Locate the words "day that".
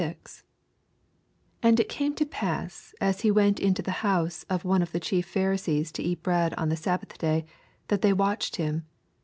7.19-8.01